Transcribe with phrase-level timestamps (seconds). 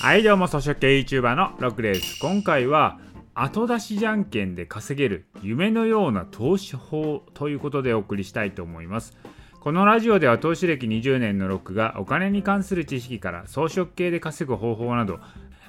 [0.00, 2.18] はいどうも、草食系 YouTuber のロックです。
[2.20, 2.98] 今回は、
[3.34, 9.14] 後出しじゃんけんで稼げる夢のような投資法ということでお送りしたいと思います。
[9.60, 15.20] このラジオでは投資歴20年のロックがお金に関する知識から装飾系で稼ぐ方法など、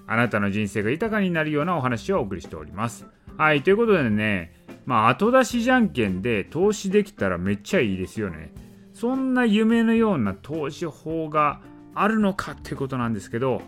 [0.07, 3.05] あなたの人生が豊かになるようなお話をお送りしております。
[3.35, 4.53] はい、ということでね、
[4.85, 8.53] まあ後出しじゃんけんで投資できたらめっちゃいいですよね。
[8.93, 11.59] そんな夢のような投資法が
[11.93, 13.61] あるのかってことなんですけど、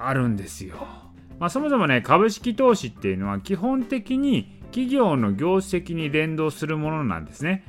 [0.00, 0.76] あるんですよ。
[1.38, 7.64] まあ、そもそもね、株式投資っていうのは基本的に企業の業績に連動するものなんですね。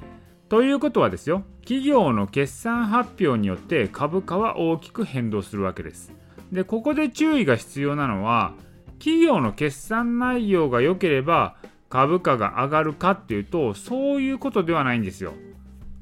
[0.50, 6.12] ということはですよ、企業の決算発表によって株価は大きく変動するわけです。
[6.52, 8.54] で、ここで注意が必要なのは、
[9.00, 11.56] 企業の決算内容が良ければ
[11.90, 15.34] 株価が上がるかっていうと、そういうことではないんですよ。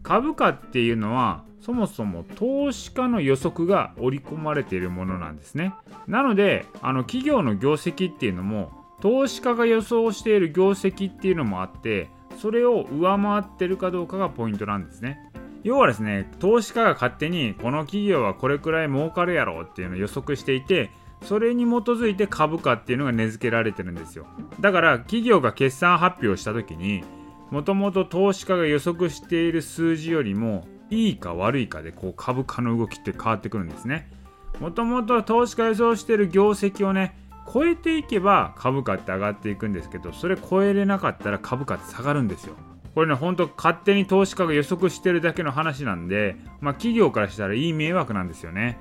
[0.03, 5.73] 株価っていうのはそもそも投資家の予測が織り込まれているものなんですね。
[6.07, 15.19] なので、あの企業の業績っていうのも、投資家が予想している業績っていうのもあって、それを上回ってるかどうかがポイントなんですね。
[15.63, 20.89] 要はですね、投資家が勝手にこの企業はこれくらい儲かるやろうっていうのを予測していて、
[21.23, 24.25] それに基づいて株価っていうのが値付けられてるんですよ。
[24.61, 27.03] だから企業が決算発表した時に、
[27.51, 34.09] もともと投資家が予測している数字よりもいいか悪いかでこう株価の動きって変わってくるんですね。
[34.59, 37.15] もともと投資家予想している業績をね
[37.51, 42.55] 超えていけば株価って上がっていくんですけどそれ超えれなかったら株価って下がるんですよ。
[42.95, 48.77] これねほんと勝手に投資家が予測してるだけの話なんで、まあ、企業からしたらいい迷惑なんですよね。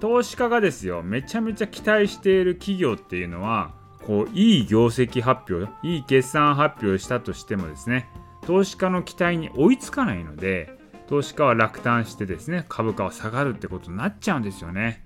[0.00, 3.72] 投資家がですよめちゃめちゃ期待している企業っていうのは
[4.06, 8.08] こういい業績発表いい決算発表したとしてもですね
[8.46, 10.75] 投資家の期待に追いつかないので
[11.08, 15.04] 投資家は落胆してですね株価は下がるってことになっちゃうんですよね。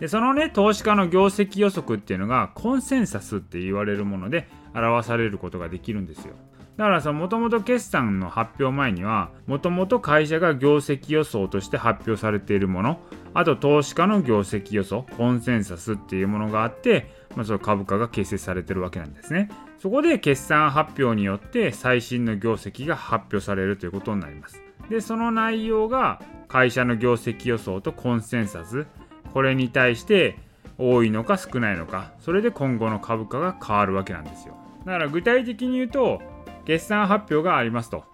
[0.00, 6.34] でそのね投資家の業績予測っていうのがコンセンサスって言われるもので表されることができるんですよ。
[6.78, 13.00] だからさ、もともと決算の発表前には、もともと会社が業績予想として発表されているもの、
[13.34, 19.50] あと投資家の業績予想、コンセンサスっていうものがあって、まあ、その株価が形成されてるわけなんですね。
[19.78, 24.67] そこで決算発表によって最新の業績が発表されるということになります。
[24.88, 28.86] でその内容が会社の業績予想とコンセンサス。
[29.32, 30.38] これに対して
[30.78, 32.12] 多いのか少ないのか。
[32.20, 34.56] それで今後の株価が変わるわけなんですよ。
[34.84, 36.22] だから具体的に言うと
[36.64, 38.04] 決算発表がありますと。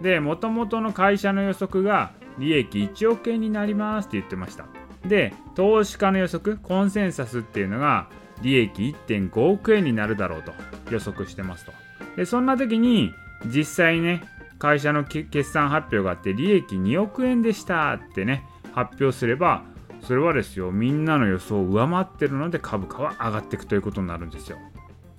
[0.00, 4.66] でもともとの会社の予測が利益1億円になりますって言ってました。
[5.06, 8.08] で投資家の予測コンセンサスっていうのが
[8.42, 10.52] 利益1.5億円になるだろうと
[10.90, 11.72] 予測してますと。
[12.16, 13.12] でそんな時に
[13.46, 14.22] 実際ね
[14.64, 19.62] 会社の決算発表があって利益2億円でしたってね発表すれば
[20.00, 24.56] それはですよみんなの予想を上回ってるので株価は上がっていくということになるんですよ。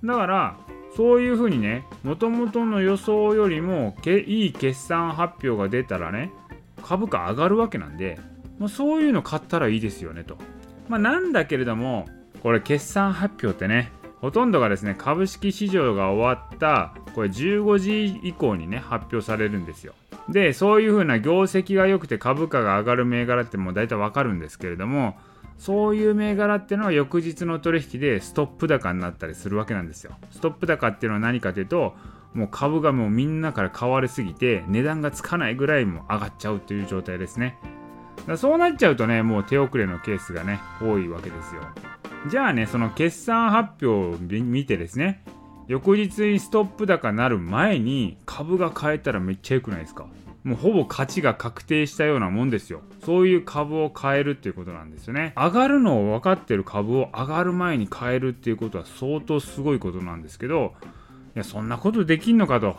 [0.03, 0.57] だから
[0.97, 6.31] そういうふうにねもともとの予想よりもいい決算発表が出たらね
[6.81, 8.17] 株価上がるわけなんで、
[8.57, 10.39] まあ、そういうの買ったらいいですよねと。
[10.89, 12.07] まあなんだけれども
[12.41, 13.91] これ決算発表ってね
[14.25, 19.93] ほとんどがですね株式市場が終わったこれ15時以降にね発表されるんですよ。
[20.29, 25.15] でそういう風な業績が良くて株価が上がる銘柄ってもう大体わかるんですけれども
[25.59, 30.15] そういう銘柄っていうのは翌日の取引でストップ高になったりするわけなんですよ。
[30.31, 31.93] ストップ高っていうのは何かというと
[32.33, 37.59] もう株がもうみんなから買われすぎて値段がつかないぐらいも上がっちゃうという状態ですね。
[38.25, 41.61] だそうなっちゃうとねもう手遅れのケースがね多いわけですよ。
[42.29, 45.23] じゃあね、その決算発表を見てですね、
[45.67, 50.07] 翌日にストップ高なる前に株が買えたらめっちゃ良くないですか？
[50.43, 52.81] もうほぼ価値が確定したようなもんですよ。
[53.03, 55.33] そういう株を買えるっていうことなんですよね。
[55.35, 60.73] 上がるのを分かってる株を上がる前に買えるっていうことは相当すごいことなんですけど、
[61.35, 62.75] いや、そんなことできんのかと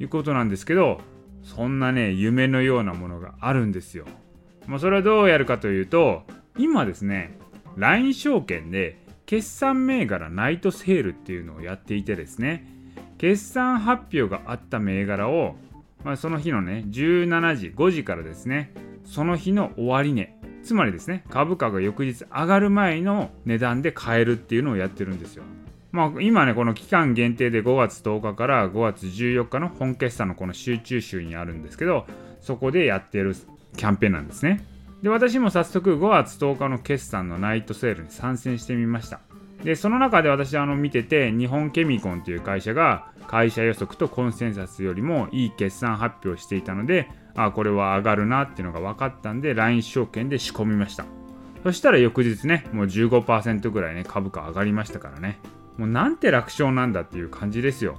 [0.00, 1.00] いうことなんですけど、
[1.42, 4.06] そんなね、夢のようなものがあるんですよ。
[4.66, 6.22] まあ、それはどうやるかというと、
[6.56, 7.36] 今ですね、
[7.76, 12.66] LINE 証券で決算銘柄ナイトセールっていうのをやっていてですね
[13.18, 15.56] 決算発表があった銘柄を、
[16.04, 18.72] まあ、その日のね17時5時からですね
[19.04, 25.44] その日の終値つまりですね株価が翌日上がる前の値段で買えるっていうのをやってるんですよ
[25.92, 32.06] まあ、今ね、この期間限定で5月10日から5月14日の本決算のこの集中週にあるんですけど、
[32.40, 33.36] そこでやってる
[33.76, 34.64] キャンペーンなんですね。
[35.02, 39.20] で、私も早速5月10日の決算のナイトセールに参戦してみました。
[39.64, 51.04] で、その中で私あの見てて、日本ケミコンという会社が会社予測とコンセンサスよりもいい決算発表していたので、あ、これは上がるなっていうのが分かったんで、LINE 証券で仕込みました。
[51.62, 55.38] そしたら翌日ねもう15%ぐらいね株価上がりましたからね
[55.78, 57.98] もうなんて楽勝なんだっていう感じですよ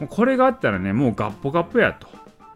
[0.00, 2.08] もうこれがあったらねもうガッポガッポやと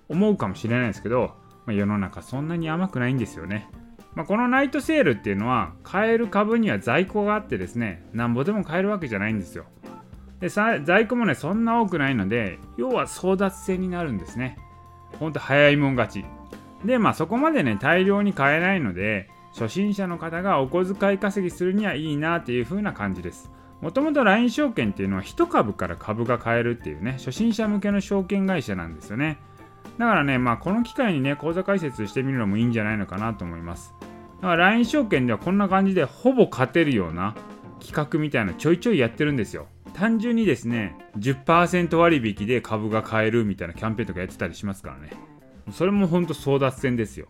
[0.08, 1.34] 思うかもしれないですけど、
[1.68, 3.68] まあ、世の中そんなに甘くないんですよね。
[4.14, 9.66] まあ、このナイトセールっていうのは買える株には在庫があってですねなんぼでも買えるわけじゃないんですよ。
[10.40, 14.56] で在庫もねそんな多くないので要は争奪戦になるんですね。
[15.20, 16.24] ほんと早いもん勝ち。
[16.86, 23.50] でまあそこまでね大量に買えないので初心者の方がお小遣い稼ぎするにはいいなっていう風な感じです。
[23.82, 29.38] もともと LINE 証券っていうのは1株から株が買えるっていうね初心者向けの証券会社なんですよね。
[29.98, 33.94] だからねまあこの機会にね口座開設してみるのもいいんじゃないのかなと思います。
[34.40, 37.34] だから LINE 証券ではこんな感じでほぼ勝てるような
[37.80, 39.66] 企画みたいなちょいちょいやってるんですよ。
[39.94, 45.10] 単純にですね10%割引で株が買えるみたいなキャンペーンとかやってたりしますからね。
[45.72, 47.26] それもほんと争奪戦ですよ。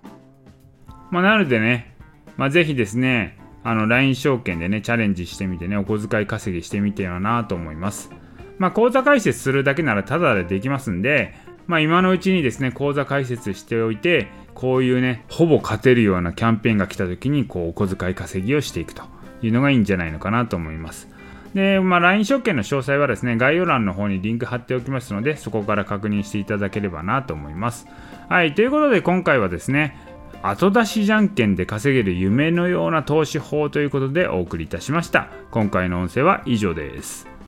[1.10, 1.96] まあなのでね、
[2.36, 8.10] まあ、ぜひですねあの LINE 証券でねチャレンジしてみてねお小遣い稼ぎしてみてよなと思います。
[8.58, 11.34] まあ口座開設するだけならタダでできますんで
[11.68, 19.04] まあ今のうちにですね口座開設しておいてこういうねほぼ勝てるようなキャンペーンが来た時にこうお小遣い稼ぎをしていくと
[19.42, 21.08] いうのがいいんじゃないのかなと思います
[21.54, 27.86] で、まあ、LINE 証券の詳細はですね、概要欄の方にリンク貼っておきますので、そこから確認していただければなと思います。
[28.28, 29.96] はい、ということで今回はですね、
[30.42, 35.28] 後出しじゃんけんで稼げる夢のような投資法ということでお送りいたしました。
[35.50, 37.28] 今回の音声は以上です。